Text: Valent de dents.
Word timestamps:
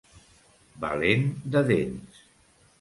Valent 0.85 1.29
de 1.57 1.65
dents. 1.71 2.21